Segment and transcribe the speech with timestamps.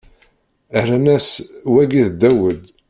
[0.83, 1.29] Rran-as:
[1.73, 2.61] Wagi n Dawed.